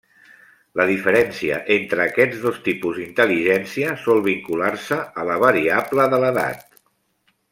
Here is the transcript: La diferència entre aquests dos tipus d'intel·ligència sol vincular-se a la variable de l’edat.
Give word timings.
La 0.79 0.85
diferència 0.91 1.57
entre 1.75 2.03
aquests 2.11 2.39
dos 2.45 2.57
tipus 2.69 2.97
d'intel·ligència 3.01 3.93
sol 4.07 4.23
vincular-se 4.31 4.99
a 5.21 5.27
la 5.31 5.37
variable 5.45 6.09
de 6.15 6.23
l’edat. 6.27 6.67